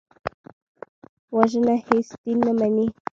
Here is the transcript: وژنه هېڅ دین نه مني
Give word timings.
وژنه 1.37 1.75
هېڅ 1.87 2.07
دین 2.23 2.37
نه 2.45 2.51
مني 2.59 2.85